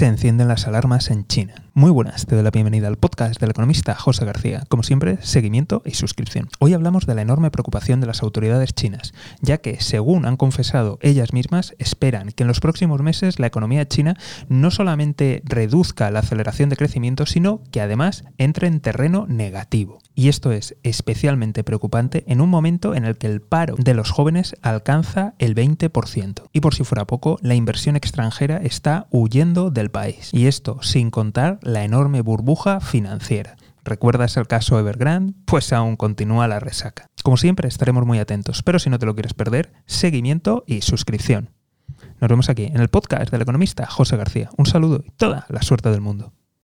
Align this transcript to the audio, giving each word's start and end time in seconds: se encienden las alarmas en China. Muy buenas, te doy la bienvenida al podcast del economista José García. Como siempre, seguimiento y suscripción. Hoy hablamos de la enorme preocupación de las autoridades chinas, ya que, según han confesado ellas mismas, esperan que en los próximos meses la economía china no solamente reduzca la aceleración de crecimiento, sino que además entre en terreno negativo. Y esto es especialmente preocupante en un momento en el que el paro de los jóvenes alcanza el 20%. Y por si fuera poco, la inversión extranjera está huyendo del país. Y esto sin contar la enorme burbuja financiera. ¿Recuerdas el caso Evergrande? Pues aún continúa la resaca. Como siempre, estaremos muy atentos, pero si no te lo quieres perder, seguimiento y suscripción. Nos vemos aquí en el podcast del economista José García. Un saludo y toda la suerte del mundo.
se 0.00 0.06
encienden 0.06 0.48
las 0.48 0.66
alarmas 0.66 1.10
en 1.10 1.26
China. 1.26 1.69
Muy 1.72 1.92
buenas, 1.92 2.26
te 2.26 2.34
doy 2.34 2.42
la 2.42 2.50
bienvenida 2.50 2.88
al 2.88 2.96
podcast 2.96 3.40
del 3.40 3.50
economista 3.50 3.94
José 3.94 4.24
García. 4.24 4.64
Como 4.68 4.82
siempre, 4.82 5.18
seguimiento 5.22 5.82
y 5.84 5.94
suscripción. 5.94 6.48
Hoy 6.58 6.74
hablamos 6.74 7.06
de 7.06 7.14
la 7.14 7.22
enorme 7.22 7.52
preocupación 7.52 8.00
de 8.00 8.08
las 8.08 8.24
autoridades 8.24 8.74
chinas, 8.74 9.14
ya 9.40 9.58
que, 9.58 9.80
según 9.80 10.26
han 10.26 10.36
confesado 10.36 10.98
ellas 11.00 11.32
mismas, 11.32 11.76
esperan 11.78 12.32
que 12.32 12.42
en 12.42 12.48
los 12.48 12.58
próximos 12.58 13.02
meses 13.02 13.38
la 13.38 13.46
economía 13.46 13.86
china 13.86 14.16
no 14.48 14.72
solamente 14.72 15.42
reduzca 15.44 16.10
la 16.10 16.18
aceleración 16.20 16.70
de 16.70 16.76
crecimiento, 16.76 17.24
sino 17.24 17.62
que 17.70 17.80
además 17.80 18.24
entre 18.36 18.66
en 18.66 18.80
terreno 18.80 19.26
negativo. 19.28 20.00
Y 20.16 20.28
esto 20.28 20.50
es 20.50 20.76
especialmente 20.82 21.62
preocupante 21.62 22.24
en 22.26 22.40
un 22.40 22.50
momento 22.50 22.96
en 22.96 23.04
el 23.04 23.16
que 23.16 23.28
el 23.28 23.40
paro 23.40 23.76
de 23.78 23.94
los 23.94 24.10
jóvenes 24.10 24.56
alcanza 24.60 25.34
el 25.38 25.54
20%. 25.54 26.42
Y 26.52 26.60
por 26.60 26.74
si 26.74 26.82
fuera 26.82 27.06
poco, 27.06 27.38
la 27.42 27.54
inversión 27.54 27.96
extranjera 27.96 28.56
está 28.58 29.06
huyendo 29.10 29.70
del 29.70 29.90
país. 29.90 30.30
Y 30.32 30.46
esto 30.46 30.82
sin 30.82 31.10
contar 31.10 31.59
la 31.62 31.84
enorme 31.84 32.22
burbuja 32.22 32.80
financiera. 32.80 33.56
¿Recuerdas 33.84 34.36
el 34.36 34.46
caso 34.46 34.78
Evergrande? 34.78 35.34
Pues 35.46 35.72
aún 35.72 35.96
continúa 35.96 36.48
la 36.48 36.60
resaca. 36.60 37.06
Como 37.22 37.36
siempre, 37.36 37.68
estaremos 37.68 38.04
muy 38.06 38.18
atentos, 38.18 38.62
pero 38.62 38.78
si 38.78 38.90
no 38.90 38.98
te 38.98 39.06
lo 39.06 39.14
quieres 39.14 39.34
perder, 39.34 39.72
seguimiento 39.86 40.64
y 40.66 40.82
suscripción. 40.82 41.50
Nos 42.20 42.28
vemos 42.28 42.48
aquí 42.50 42.64
en 42.64 42.80
el 42.80 42.88
podcast 42.88 43.30
del 43.30 43.42
economista 43.42 43.86
José 43.86 44.16
García. 44.16 44.50
Un 44.56 44.66
saludo 44.66 45.02
y 45.04 45.10
toda 45.10 45.46
la 45.48 45.62
suerte 45.62 45.90
del 45.90 46.00
mundo. 46.00 46.32